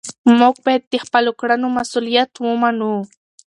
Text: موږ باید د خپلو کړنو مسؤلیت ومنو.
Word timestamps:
موږ 0.39 0.55
باید 0.65 0.83
د 0.93 0.95
خپلو 1.05 1.31
کړنو 1.39 1.67
مسؤلیت 1.77 2.31
ومنو. 2.37 2.93